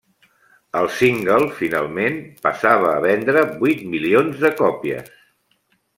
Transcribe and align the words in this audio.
El 0.79 0.87
single, 0.93 1.35
finalment, 1.59 2.17
passava 2.47 2.89
a 2.95 3.05
vendre 3.07 3.47
vuit 3.63 3.87
milions 3.95 4.45
de 4.47 4.53
còpies. 4.63 5.13